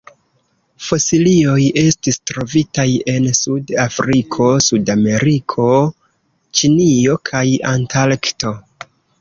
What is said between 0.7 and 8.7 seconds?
Fosilioj estis trovitaj en Sud-Afriko, Sudameriko, Ĉinio kaj Antarkto.